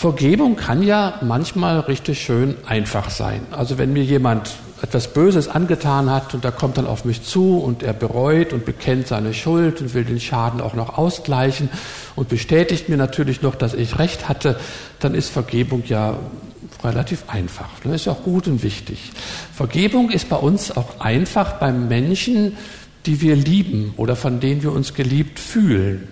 Vergebung 0.00 0.56
kann 0.56 0.82
ja 0.82 1.18
manchmal 1.20 1.80
richtig 1.80 2.22
schön 2.22 2.56
einfach 2.64 3.10
sein. 3.10 3.42
Also 3.50 3.76
wenn 3.76 3.92
mir 3.92 4.02
jemand 4.02 4.50
etwas 4.80 5.12
Böses 5.12 5.46
angetan 5.46 6.08
hat 6.08 6.32
und 6.32 6.42
da 6.42 6.50
kommt 6.50 6.78
dann 6.78 6.86
auf 6.86 7.04
mich 7.04 7.22
zu 7.22 7.58
und 7.58 7.82
er 7.82 7.92
bereut 7.92 8.54
und 8.54 8.64
bekennt 8.64 9.08
seine 9.08 9.34
Schuld 9.34 9.82
und 9.82 9.92
will 9.92 10.06
den 10.06 10.18
Schaden 10.18 10.62
auch 10.62 10.72
noch 10.72 10.96
ausgleichen 10.96 11.68
und 12.16 12.30
bestätigt 12.30 12.88
mir 12.88 12.96
natürlich 12.96 13.42
noch, 13.42 13.54
dass 13.54 13.74
ich 13.74 13.98
recht 13.98 14.26
hatte, 14.26 14.58
dann 15.00 15.14
ist 15.14 15.28
Vergebung 15.28 15.82
ja 15.86 16.16
relativ 16.82 17.24
einfach. 17.26 17.68
Das 17.84 17.92
ist 17.92 18.08
auch 18.08 18.22
gut 18.22 18.48
und 18.48 18.62
wichtig. 18.62 19.12
Vergebung 19.52 20.08
ist 20.10 20.30
bei 20.30 20.36
uns 20.36 20.74
auch 20.74 20.98
einfach 21.00 21.58
beim 21.58 21.88
Menschen, 21.88 22.56
die 23.04 23.20
wir 23.20 23.36
lieben 23.36 23.92
oder 23.98 24.16
von 24.16 24.40
denen 24.40 24.62
wir 24.62 24.72
uns 24.72 24.94
geliebt 24.94 25.38
fühlen. 25.38 26.08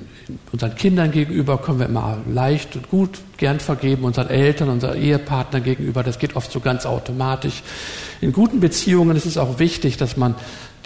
Unseren 0.52 0.74
Kindern 0.74 1.10
gegenüber 1.10 1.58
können 1.58 1.78
wir 1.78 1.86
immer 1.86 2.18
leicht 2.30 2.76
und 2.76 2.90
gut 2.90 3.18
gern 3.38 3.60
vergeben, 3.60 4.04
unseren 4.04 4.28
Eltern, 4.28 4.68
unseren 4.68 5.00
Ehepartner 5.00 5.60
gegenüber, 5.60 6.02
das 6.02 6.18
geht 6.18 6.36
oft 6.36 6.52
so 6.52 6.60
ganz 6.60 6.84
automatisch. 6.84 7.62
In 8.20 8.32
guten 8.32 8.60
Beziehungen 8.60 9.16
ist 9.16 9.24
es 9.24 9.38
auch 9.38 9.58
wichtig, 9.58 9.96
dass 9.96 10.16
man 10.16 10.34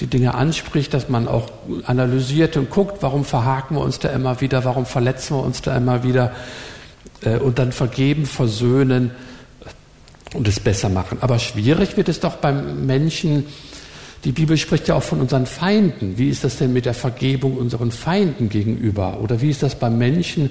die 0.00 0.06
Dinge 0.06 0.34
anspricht, 0.34 0.94
dass 0.94 1.08
man 1.08 1.28
auch 1.28 1.50
analysiert 1.86 2.56
und 2.56 2.70
guckt, 2.70 3.02
warum 3.02 3.24
verhaken 3.24 3.76
wir 3.76 3.82
uns 3.82 3.98
da 3.98 4.10
immer 4.10 4.40
wieder, 4.40 4.64
warum 4.64 4.86
verletzen 4.86 5.36
wir 5.36 5.42
uns 5.42 5.60
da 5.62 5.76
immer 5.76 6.02
wieder 6.04 6.32
äh, 7.22 7.38
und 7.38 7.58
dann 7.58 7.72
vergeben, 7.72 8.26
versöhnen 8.26 9.10
und 10.34 10.48
es 10.48 10.60
besser 10.60 10.88
machen. 10.88 11.18
Aber 11.20 11.38
schwierig 11.38 11.96
wird 11.96 12.08
es 12.08 12.20
doch 12.20 12.36
beim 12.36 12.86
Menschen, 12.86 13.46
die 14.24 14.32
Bibel 14.32 14.56
spricht 14.56 14.86
ja 14.88 14.94
auch 14.94 15.02
von 15.02 15.20
unseren 15.20 15.46
Feinden. 15.46 16.16
Wie 16.16 16.28
ist 16.28 16.44
das 16.44 16.58
denn 16.58 16.72
mit 16.72 16.86
der 16.86 16.94
Vergebung 16.94 17.56
unseren 17.56 17.90
Feinden 17.90 18.48
gegenüber? 18.48 19.20
Oder 19.20 19.40
wie 19.40 19.50
ist 19.50 19.62
das 19.62 19.74
beim 19.74 19.98
Menschen, 19.98 20.50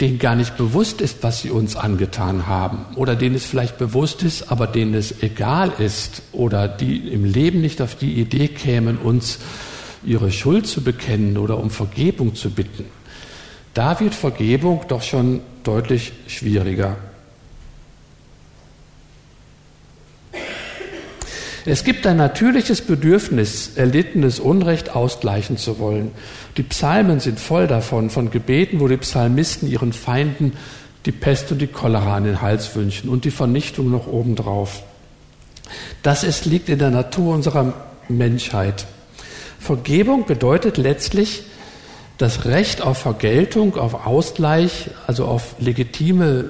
denen 0.00 0.18
gar 0.20 0.36
nicht 0.36 0.56
bewusst 0.56 1.00
ist, 1.00 1.22
was 1.22 1.42
sie 1.42 1.50
uns 1.50 1.74
angetan 1.74 2.46
haben? 2.46 2.86
Oder 2.94 3.16
denen 3.16 3.34
es 3.34 3.44
vielleicht 3.44 3.76
bewusst 3.76 4.22
ist, 4.22 4.52
aber 4.52 4.68
denen 4.68 4.94
es 4.94 5.22
egal 5.22 5.72
ist? 5.78 6.22
Oder 6.30 6.68
die 6.68 7.08
im 7.08 7.24
Leben 7.24 7.60
nicht 7.60 7.82
auf 7.82 7.96
die 7.96 8.14
Idee 8.20 8.46
kämen, 8.46 8.98
uns 8.98 9.40
ihre 10.04 10.30
Schuld 10.30 10.66
zu 10.68 10.82
bekennen 10.82 11.38
oder 11.38 11.58
um 11.58 11.70
Vergebung 11.70 12.36
zu 12.36 12.50
bitten? 12.50 12.84
Da 13.74 13.98
wird 13.98 14.14
Vergebung 14.14 14.82
doch 14.86 15.02
schon 15.02 15.40
deutlich 15.64 16.12
schwieriger. 16.28 16.96
Es 21.70 21.84
gibt 21.84 22.04
ein 22.04 22.16
natürliches 22.16 22.80
Bedürfnis, 22.80 23.76
erlittenes 23.76 24.40
Unrecht 24.40 24.96
ausgleichen 24.96 25.56
zu 25.56 25.78
wollen. 25.78 26.10
Die 26.56 26.64
Psalmen 26.64 27.20
sind 27.20 27.38
voll 27.38 27.68
davon, 27.68 28.10
von 28.10 28.32
Gebeten, 28.32 28.80
wo 28.80 28.88
die 28.88 28.96
Psalmisten 28.96 29.70
ihren 29.70 29.92
Feinden 29.92 30.54
die 31.06 31.12
Pest 31.12 31.52
und 31.52 31.58
die 31.58 31.68
Cholera 31.68 32.16
an 32.16 32.24
den 32.24 32.42
Hals 32.42 32.74
wünschen 32.74 33.08
und 33.08 33.24
die 33.24 33.30
Vernichtung 33.30 33.88
noch 33.88 34.08
obendrauf. 34.08 34.82
Das 36.02 36.24
ist, 36.24 36.44
liegt 36.44 36.68
in 36.68 36.80
der 36.80 36.90
Natur 36.90 37.34
unserer 37.36 37.72
Menschheit. 38.08 38.86
Vergebung 39.60 40.26
bedeutet 40.26 40.76
letztlich 40.76 41.44
das 42.18 42.46
Recht 42.46 42.82
auf 42.82 42.98
Vergeltung, 42.98 43.76
auf 43.76 44.08
Ausgleich, 44.08 44.90
also 45.06 45.24
auf 45.24 45.54
legitimen 45.60 46.48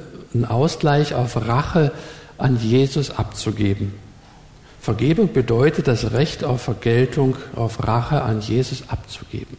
Ausgleich, 0.49 1.13
auf 1.13 1.37
Rache 1.47 1.93
an 2.39 2.59
Jesus 2.59 3.11
abzugeben. 3.11 3.93
Vergebung 4.81 5.33
bedeutet 5.33 5.89
das 5.89 6.13
Recht 6.13 6.43
auf 6.43 6.63
Vergeltung, 6.63 7.37
auf 7.55 7.87
Rache 7.87 8.23
an 8.23 8.41
Jesus 8.41 8.85
abzugeben, 8.89 9.59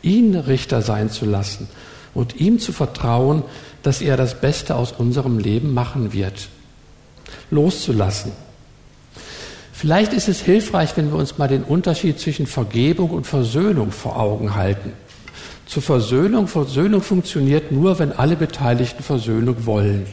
ihn 0.00 0.36
Richter 0.36 0.80
sein 0.80 1.10
zu 1.10 1.24
lassen 1.24 1.68
und 2.14 2.36
ihm 2.36 2.60
zu 2.60 2.72
vertrauen, 2.72 3.42
dass 3.82 4.00
er 4.00 4.16
das 4.16 4.40
Beste 4.40 4.76
aus 4.76 4.92
unserem 4.92 5.38
Leben 5.38 5.74
machen 5.74 6.12
wird. 6.12 6.48
Loszulassen. 7.50 8.32
Vielleicht 9.72 10.12
ist 10.12 10.28
es 10.28 10.40
hilfreich, 10.40 10.96
wenn 10.96 11.10
wir 11.10 11.18
uns 11.18 11.38
mal 11.38 11.48
den 11.48 11.64
Unterschied 11.64 12.20
zwischen 12.20 12.46
Vergebung 12.46 13.10
und 13.10 13.26
Versöhnung 13.26 13.90
vor 13.90 14.20
Augen 14.20 14.54
halten. 14.54 14.92
Zur 15.66 15.82
Versöhnung, 15.82 16.48
Versöhnung 16.48 17.00
funktioniert 17.00 17.72
nur, 17.72 17.98
wenn 17.98 18.12
alle 18.12 18.36
Beteiligten 18.36 19.02
Versöhnung 19.02 19.66
wollen. 19.66 20.06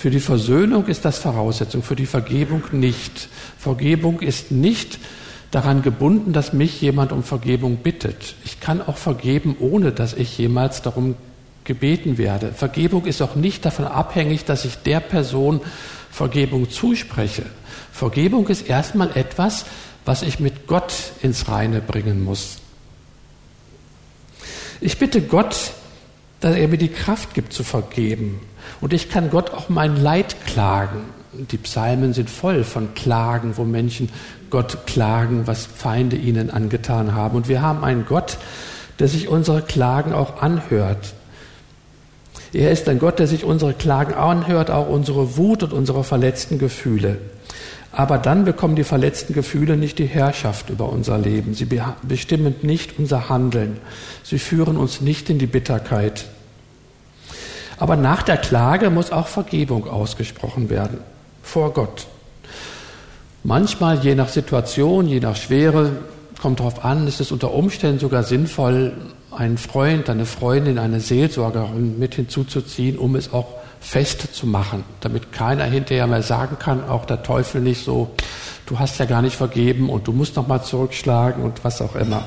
Für 0.00 0.08
die 0.08 0.20
Versöhnung 0.20 0.86
ist 0.86 1.04
das 1.04 1.18
Voraussetzung, 1.18 1.82
für 1.82 1.94
die 1.94 2.06
Vergebung 2.06 2.62
nicht. 2.72 3.28
Vergebung 3.58 4.20
ist 4.20 4.50
nicht 4.50 4.98
daran 5.50 5.82
gebunden, 5.82 6.32
dass 6.32 6.54
mich 6.54 6.80
jemand 6.80 7.12
um 7.12 7.22
Vergebung 7.22 7.76
bittet. 7.76 8.34
Ich 8.46 8.60
kann 8.60 8.80
auch 8.80 8.96
vergeben, 8.96 9.56
ohne 9.60 9.92
dass 9.92 10.14
ich 10.14 10.38
jemals 10.38 10.80
darum 10.80 11.16
gebeten 11.64 12.16
werde. 12.16 12.52
Vergebung 12.54 13.04
ist 13.04 13.20
auch 13.20 13.34
nicht 13.34 13.66
davon 13.66 13.84
abhängig, 13.84 14.46
dass 14.46 14.64
ich 14.64 14.76
der 14.76 15.00
Person 15.00 15.60
Vergebung 16.10 16.70
zuspreche. 16.70 17.44
Vergebung 17.92 18.48
ist 18.48 18.70
erstmal 18.70 19.14
etwas, 19.18 19.66
was 20.06 20.22
ich 20.22 20.40
mit 20.40 20.66
Gott 20.66 20.94
ins 21.20 21.46
Reine 21.46 21.82
bringen 21.82 22.24
muss. 22.24 22.56
Ich 24.80 24.96
bitte 24.96 25.20
Gott, 25.20 25.72
dass 26.40 26.56
er 26.56 26.68
mir 26.68 26.78
die 26.78 26.88
Kraft 26.88 27.34
gibt 27.34 27.52
zu 27.52 27.64
vergeben. 27.64 28.40
Und 28.80 28.92
ich 28.92 29.10
kann 29.10 29.30
Gott 29.30 29.50
auch 29.50 29.68
mein 29.68 29.96
Leid 29.96 30.36
klagen. 30.46 31.00
Die 31.32 31.58
Psalmen 31.58 32.12
sind 32.12 32.28
voll 32.28 32.64
von 32.64 32.94
Klagen, 32.94 33.56
wo 33.56 33.64
Menschen 33.64 34.08
Gott 34.50 34.86
klagen, 34.86 35.46
was 35.46 35.66
Feinde 35.66 36.16
ihnen 36.16 36.50
angetan 36.50 37.14
haben. 37.14 37.36
Und 37.36 37.48
wir 37.48 37.62
haben 37.62 37.84
einen 37.84 38.04
Gott, 38.06 38.38
der 38.98 39.08
sich 39.08 39.28
unsere 39.28 39.62
Klagen 39.62 40.12
auch 40.12 40.42
anhört. 40.42 41.14
Er 42.52 42.70
ist 42.72 42.88
ein 42.88 42.98
Gott, 42.98 43.18
der 43.18 43.28
sich 43.28 43.44
unsere 43.44 43.74
Klagen 43.74 44.14
anhört, 44.14 44.70
auch 44.70 44.88
unsere 44.88 45.36
Wut 45.36 45.62
und 45.62 45.72
unsere 45.72 46.02
verletzten 46.02 46.58
Gefühle. 46.58 47.18
Aber 47.92 48.18
dann 48.18 48.44
bekommen 48.44 48.76
die 48.76 48.84
verletzten 48.84 49.34
Gefühle 49.34 49.76
nicht 49.76 49.98
die 49.98 50.06
Herrschaft 50.06 50.70
über 50.70 50.88
unser 50.90 51.18
Leben. 51.18 51.54
Sie 51.54 51.66
bestimmen 52.02 52.54
nicht 52.62 52.98
unser 52.98 53.28
Handeln. 53.28 53.78
Sie 54.22 54.38
führen 54.38 54.76
uns 54.76 55.00
nicht 55.00 55.28
in 55.30 55.38
die 55.38 55.46
Bitterkeit. 55.46 56.26
Aber 57.80 57.96
nach 57.96 58.22
der 58.22 58.36
Klage 58.36 58.90
muss 58.90 59.10
auch 59.10 59.26
Vergebung 59.26 59.88
ausgesprochen 59.88 60.68
werden 60.68 60.98
vor 61.42 61.72
Gott. 61.72 62.06
Manchmal, 63.42 63.98
je 64.04 64.14
nach 64.14 64.28
Situation, 64.28 65.08
je 65.08 65.18
nach 65.18 65.34
Schwere, 65.34 65.92
kommt 66.42 66.60
darauf 66.60 66.84
an, 66.84 67.08
ist 67.08 67.20
es 67.20 67.32
unter 67.32 67.54
Umständen 67.54 67.98
sogar 67.98 68.22
sinnvoll, 68.22 68.92
einen 69.30 69.56
Freund, 69.56 70.10
eine 70.10 70.26
Freundin, 70.26 70.78
eine 70.78 71.00
Seelsorgerin 71.00 71.98
mit 71.98 72.14
hinzuzuziehen, 72.16 72.98
um 72.98 73.16
es 73.16 73.32
auch 73.32 73.46
festzumachen, 73.80 74.84
damit 75.00 75.32
keiner 75.32 75.64
hinterher 75.64 76.06
mehr 76.06 76.22
sagen 76.22 76.58
kann, 76.58 76.86
auch 76.86 77.06
der 77.06 77.22
Teufel 77.22 77.62
nicht 77.62 77.82
so, 77.82 78.10
du 78.66 78.78
hast 78.78 78.98
ja 78.98 79.06
gar 79.06 79.22
nicht 79.22 79.36
vergeben 79.36 79.88
und 79.88 80.06
du 80.06 80.12
musst 80.12 80.36
nochmal 80.36 80.62
zurückschlagen 80.62 81.42
und 81.42 81.64
was 81.64 81.80
auch 81.80 81.96
immer. 81.96 82.24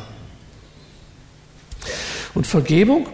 Und 2.34 2.48
Vergebung 2.48 3.06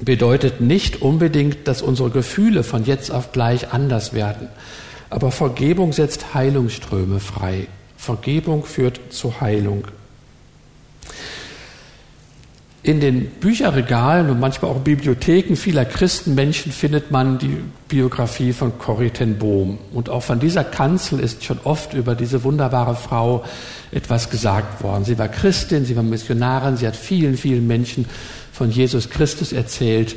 bedeutet 0.00 0.60
nicht 0.60 1.02
unbedingt, 1.02 1.66
dass 1.66 1.82
unsere 1.82 2.10
Gefühle 2.10 2.62
von 2.62 2.84
jetzt 2.84 3.10
auf 3.10 3.32
gleich 3.32 3.72
anders 3.72 4.12
werden. 4.12 4.48
Aber 5.10 5.30
Vergebung 5.30 5.92
setzt 5.92 6.34
Heilungsströme 6.34 7.20
frei. 7.20 7.66
Vergebung 7.96 8.64
führt 8.64 9.00
zu 9.10 9.40
Heilung. 9.40 9.88
In 12.84 13.00
den 13.00 13.26
Bücherregalen 13.26 14.30
und 14.30 14.38
manchmal 14.38 14.70
auch 14.70 14.78
Bibliotheken 14.78 15.56
vieler 15.56 15.84
Christenmenschen 15.84 16.70
findet 16.70 17.10
man 17.10 17.38
die 17.38 17.56
Biografie 17.88 18.52
von 18.52 18.78
Corrie 18.78 19.10
ten 19.10 19.36
Bohm. 19.36 19.78
Und 19.92 20.08
auch 20.08 20.22
von 20.22 20.38
dieser 20.38 20.62
Kanzel 20.62 21.18
ist 21.18 21.44
schon 21.44 21.58
oft 21.64 21.92
über 21.92 22.14
diese 22.14 22.44
wunderbare 22.44 22.94
Frau 22.94 23.44
etwas 23.90 24.30
gesagt 24.30 24.82
worden. 24.82 25.04
Sie 25.04 25.18
war 25.18 25.28
Christin, 25.28 25.84
sie 25.84 25.96
war 25.96 26.04
Missionarin, 26.04 26.76
sie 26.76 26.86
hat 26.86 26.96
vielen, 26.96 27.36
vielen 27.36 27.66
Menschen 27.66 28.06
von 28.58 28.70
Jesus 28.70 29.08
Christus 29.08 29.52
erzählt. 29.52 30.16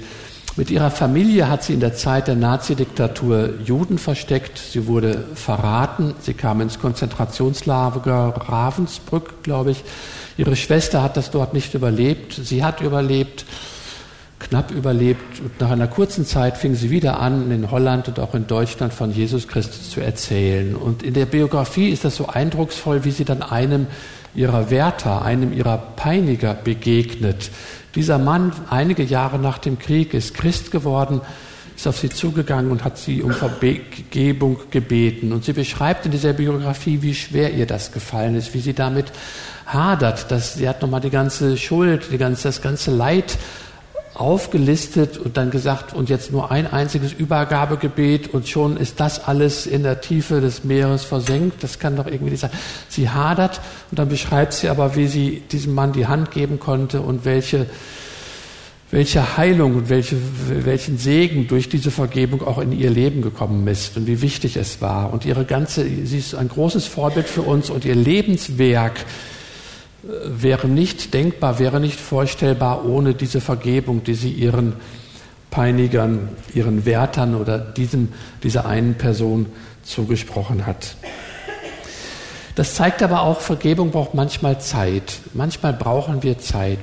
Mit 0.57 0.69
ihrer 0.69 0.91
Familie 0.91 1.47
hat 1.47 1.63
sie 1.63 1.73
in 1.73 1.79
der 1.79 1.93
Zeit 1.93 2.27
der 2.27 2.35
Nazidiktatur 2.35 3.53
Juden 3.63 3.97
versteckt. 3.97 4.57
Sie 4.57 4.87
wurde 4.87 5.23
verraten. 5.35 6.13
Sie 6.19 6.33
kam 6.33 6.59
ins 6.59 6.79
Konzentrationslager 6.79 8.33
Ravensbrück, 8.49 9.43
glaube 9.43 9.71
ich. 9.71 9.83
Ihre 10.37 10.55
Schwester 10.55 11.03
hat 11.03 11.15
das 11.15 11.31
dort 11.31 11.53
nicht 11.53 11.73
überlebt. 11.73 12.33
Sie 12.33 12.63
hat 12.63 12.81
überlebt, 12.81 13.45
knapp 14.39 14.71
überlebt. 14.71 15.39
Und 15.39 15.61
nach 15.61 15.69
einer 15.69 15.87
kurzen 15.87 16.25
Zeit 16.25 16.57
fing 16.57 16.75
sie 16.75 16.89
wieder 16.89 17.19
an, 17.19 17.49
in 17.51 17.71
Holland 17.71 18.09
und 18.09 18.19
auch 18.19 18.33
in 18.33 18.47
Deutschland 18.47 18.91
von 18.91 19.13
Jesus 19.13 19.47
Christus 19.47 19.91
zu 19.91 20.01
erzählen. 20.01 20.75
Und 20.75 21.03
in 21.03 21.13
der 21.13 21.27
Biografie 21.27 21.89
ist 21.89 22.03
das 22.03 22.17
so 22.17 22.27
eindrucksvoll, 22.27 23.05
wie 23.05 23.11
sie 23.11 23.23
dann 23.23 23.41
einem 23.41 23.85
ihrer 24.33 24.69
Wärter, 24.69 25.21
einem 25.21 25.53
ihrer 25.53 25.77
Peiniger 25.77 26.53
begegnet 26.55 27.51
dieser 27.95 28.17
Mann, 28.17 28.53
einige 28.69 29.03
Jahre 29.03 29.39
nach 29.39 29.57
dem 29.57 29.79
Krieg, 29.79 30.13
ist 30.13 30.33
Christ 30.33 30.71
geworden, 30.71 31.21
ist 31.75 31.87
auf 31.87 31.97
sie 31.97 32.09
zugegangen 32.09 32.71
und 32.71 32.83
hat 32.83 32.97
sie 32.97 33.21
um 33.21 33.31
Vergebung 33.31 34.59
gebeten. 34.69 35.33
Und 35.33 35.43
sie 35.43 35.53
beschreibt 35.53 36.05
in 36.05 36.11
dieser 36.11 36.33
Biografie, 36.33 37.01
wie 37.01 37.15
schwer 37.15 37.53
ihr 37.53 37.65
das 37.65 37.91
gefallen 37.91 38.35
ist, 38.35 38.53
wie 38.53 38.59
sie 38.59 38.73
damit 38.73 39.11
hadert. 39.65 40.31
Dass 40.31 40.55
sie 40.55 40.69
hat 40.69 40.81
nochmal 40.81 41.01
die 41.01 41.09
ganze 41.09 41.57
Schuld, 41.57 42.07
die 42.11 42.17
ganze, 42.17 42.43
das 42.43 42.61
ganze 42.61 42.91
Leid 42.91 43.37
aufgelistet 44.13 45.17
und 45.17 45.37
dann 45.37 45.51
gesagt, 45.51 45.93
und 45.93 46.09
jetzt 46.09 46.31
nur 46.31 46.51
ein 46.51 46.71
einziges 46.71 47.13
Übergabegebet 47.13 48.33
und 48.33 48.47
schon 48.47 48.77
ist 48.77 48.99
das 48.99 49.25
alles 49.25 49.65
in 49.65 49.83
der 49.83 50.01
Tiefe 50.01 50.41
des 50.41 50.63
Meeres 50.63 51.03
versenkt. 51.03 51.63
Das 51.63 51.79
kann 51.79 51.95
doch 51.95 52.05
irgendwie 52.05 52.31
nicht 52.31 52.41
sein. 52.41 52.51
Sie 52.89 53.09
hadert 53.09 53.61
und 53.89 53.99
dann 53.99 54.09
beschreibt 54.09 54.53
sie 54.53 54.69
aber, 54.69 54.95
wie 54.95 55.07
sie 55.07 55.43
diesem 55.51 55.73
Mann 55.73 55.93
die 55.93 56.07
Hand 56.07 56.31
geben 56.31 56.59
konnte 56.59 57.01
und 57.01 57.23
welche, 57.23 57.67
welche 58.91 59.37
Heilung 59.37 59.75
und 59.75 59.89
welche, 59.89 60.17
welchen 60.49 60.97
Segen 60.97 61.47
durch 61.47 61.69
diese 61.69 61.89
Vergebung 61.89 62.45
auch 62.45 62.57
in 62.57 62.77
ihr 62.77 62.89
Leben 62.89 63.21
gekommen 63.21 63.65
ist 63.67 63.95
und 63.95 64.07
wie 64.07 64.21
wichtig 64.21 64.57
es 64.57 64.81
war. 64.81 65.13
Und 65.13 65.25
ihre 65.25 65.45
ganze, 65.45 65.85
sie 65.85 66.17
ist 66.17 66.35
ein 66.35 66.49
großes 66.49 66.85
Vorbild 66.85 67.27
für 67.27 67.43
uns 67.43 67.69
und 67.69 67.85
ihr 67.85 67.95
Lebenswerk 67.95 69.05
wäre 70.03 70.67
nicht 70.67 71.13
denkbar, 71.13 71.59
wäre 71.59 71.79
nicht 71.79 71.99
vorstellbar 71.99 72.85
ohne 72.85 73.13
diese 73.13 73.41
Vergebung, 73.41 74.03
die 74.03 74.15
sie 74.15 74.31
ihren 74.31 74.73
Peinigern, 75.49 76.29
ihren 76.53 76.85
Wärtern 76.85 77.35
oder 77.35 77.59
diesem, 77.59 78.13
dieser 78.43 78.65
einen 78.65 78.95
Person 78.95 79.47
zugesprochen 79.83 80.65
hat. 80.65 80.95
Das 82.55 82.75
zeigt 82.75 83.01
aber 83.03 83.21
auch, 83.21 83.41
Vergebung 83.41 83.91
braucht 83.91 84.13
manchmal 84.13 84.59
Zeit. 84.59 85.19
Manchmal 85.33 85.73
brauchen 85.73 86.23
wir 86.23 86.39
Zeit. 86.39 86.79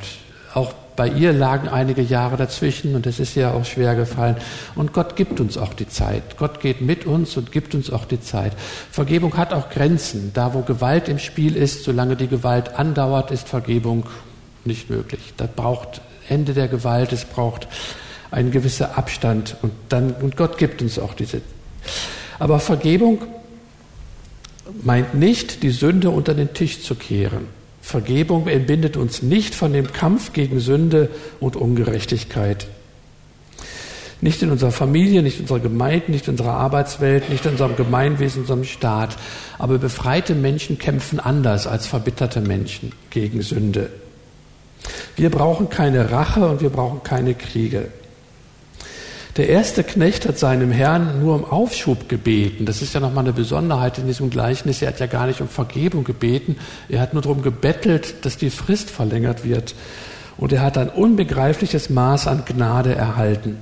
Auch 0.55 0.73
bei 0.99 1.09
ihr 1.09 1.33
lagen 1.33 1.69
einige 1.69 2.03
Jahre 2.03 2.37
dazwischen 2.37 2.97
und 2.97 3.07
es 3.07 3.21
ist 3.21 3.37
ja 3.37 3.53
auch 3.53 3.65
schwer 3.65 3.95
gefallen. 3.95 4.35
Und 4.75 4.93
Gott 4.93 5.15
gibt 5.15 5.39
uns 5.39 5.57
auch 5.57 5.73
die 5.73 5.89
Zeit. 5.89 6.37
Gott 6.37 6.61
geht 6.61 6.81
mit 6.81 7.07
uns 7.07 7.37
und 7.37 7.53
gibt 7.53 7.77
uns 7.77 7.89
auch 7.89 8.05
die 8.05 8.21
Zeit. 8.21 8.53
Vergebung 8.91 9.37
hat 9.37 9.53
auch 9.53 9.71
Grenzen. 9.71 10.33
Da, 10.35 10.55
wo 10.55 10.63
Gewalt 10.63 11.09
im 11.09 11.21
Spiel 11.21 11.55
ist, 11.55 11.85
solange 11.85 12.17
die 12.17 12.27
Gewalt 12.27 12.75
andauert, 12.75 13.31
ist 13.31 13.49
Vergebung 13.49 14.07
nicht 14.65 14.91
möglich. 14.91 15.21
Das 15.37 15.49
braucht 15.55 16.01
Ende 16.29 16.53
der 16.53 16.67
Gewalt, 16.67 17.13
es 17.13 17.25
braucht 17.25 17.69
einen 18.33 18.51
gewissen 18.51 18.87
Abstand 18.87 19.57
und 19.63 19.71
dann, 19.91 20.15
und 20.15 20.37
Gott 20.37 20.59
gibt 20.59 20.83
uns 20.83 20.99
auch 20.99 21.15
diese. 21.15 21.43
Aber 22.41 22.59
Vergebung 22.59 23.23
meint 24.83 25.15
nicht, 25.15 25.63
die 25.63 25.71
Sünde 25.71 26.11
unter 26.11 26.35
den 26.35 26.55
Tisch 26.55 26.83
zu 26.83 26.97
kehren. 26.97 27.58
Vergebung 27.89 28.49
entbindet 28.49 28.99
uns 28.99 29.23
nicht 29.23 29.55
von 29.55 29.73
dem 29.73 29.95
Kampf 29.95 30.35
gegen 30.35 30.61
Sünde 30.61 31.09
und 31.41 31.57
Ungerechtigkeit. 31.57 32.67
Nicht 34.21 34.43
in 34.43 34.51
unserer 34.51 34.73
Familie, 34.73 35.23
nicht 35.23 35.37
in 35.37 35.45
unserer 35.45 35.61
Gemeinde, 35.61 36.13
nicht 36.13 36.27
in 36.29 36.33
unserer 36.33 36.53
Arbeitswelt, 36.53 37.31
nicht 37.31 37.47
in 37.47 37.53
unserem 37.53 37.77
Gemeinwesen, 37.77 38.41
in 38.41 38.43
unserem 38.43 38.65
Staat. 38.65 39.17
Aber 39.57 39.79
befreite 39.79 40.35
Menschen 40.35 40.77
kämpfen 40.77 41.19
anders 41.19 41.67
als 41.67 41.87
verbitterte 41.87 42.43
Menschen 42.43 42.93
gegen 43.09 43.41
Sünde. 43.41 43.89
Wir 45.17 45.31
brauchen 45.31 45.71
keine 45.71 46.11
Rache 46.11 46.47
und 46.47 46.61
wir 46.61 46.69
brauchen 46.69 47.03
keine 47.05 47.33
Kriege. 47.33 47.89
Der 49.39 49.49
erste 49.49 49.85
Knecht 49.85 50.27
hat 50.27 50.37
seinem 50.37 50.73
Herrn 50.73 51.21
nur 51.21 51.37
um 51.37 51.45
Aufschub 51.45 52.09
gebeten. 52.09 52.67
Das 52.67 52.83
ist 52.83 52.93
ja 52.93 52.99
nochmal 52.99 53.23
eine 53.23 53.33
Besonderheit 53.33 53.97
in 53.99 54.09
diesem 54.09 54.31
Gleichnis. 54.31 54.83
Er 54.83 54.89
hat 54.89 54.99
ja 54.99 55.07
gar 55.07 55.29
nicht 55.29 55.41
um 55.41 55.47
Vergebung 55.47 56.03
gebeten. 56.03 56.57
Er 56.89 57.01
hat 57.01 57.13
nur 57.13 57.23
darum 57.23 57.41
gebettelt, 57.43 58.27
dass 58.27 58.37
die 58.37 58.51
Frist 58.51 58.91
verlängert 58.91 59.45
wird. 59.45 59.77
Und 60.39 60.53
er 60.53 60.63
hat 60.63 60.77
ein 60.77 60.89
unbegreifliches 60.89 61.89
Maß 61.89 62.27
an 62.27 62.47
Gnade 62.47 62.97
erhalten. 62.97 63.59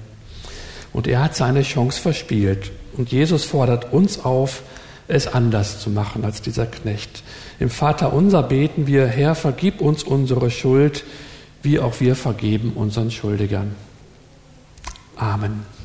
Und 0.95 1.07
er 1.07 1.23
hat 1.23 1.37
seine 1.37 1.61
Chance 1.61 2.01
verspielt. 2.01 2.73
Und 2.97 3.13
Jesus 3.13 3.45
fordert 3.45 3.93
uns 3.93 4.25
auf, 4.25 4.63
es 5.09 5.27
anders 5.27 5.79
zu 5.79 5.91
machen 5.91 6.25
als 6.25 6.41
dieser 6.41 6.65
Knecht. 6.65 7.23
Im 7.61 7.69
Vater 7.69 8.15
unser 8.15 8.43
beten 8.43 8.87
wir, 8.87 9.07
Herr, 9.07 9.35
vergib 9.35 9.83
uns 9.83 10.05
unsere 10.05 10.51
Schuld, 10.51 11.05
wie 11.63 11.81
auch 11.81 12.01
wir 12.01 12.17
vergeben 12.17 12.73
unseren 12.77 13.11
Schuldigern. 13.11 13.86
Amen. 15.19 15.76